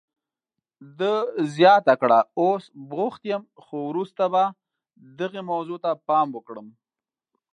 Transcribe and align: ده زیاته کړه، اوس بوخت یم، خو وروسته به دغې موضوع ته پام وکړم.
ده 0.99 1.13
زیاته 1.55 1.93
کړه، 2.01 2.19
اوس 2.41 2.63
بوخت 2.91 3.21
یم، 3.31 3.43
خو 3.63 3.77
وروسته 3.89 4.23
به 4.33 4.43
دغې 5.19 5.41
موضوع 5.51 5.79
ته 5.83 5.91
پام 6.07 6.27
وکړم. 6.33 6.67